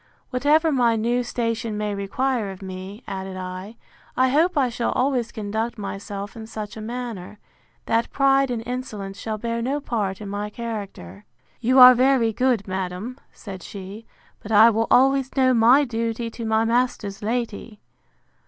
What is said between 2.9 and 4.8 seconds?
added I, I hope I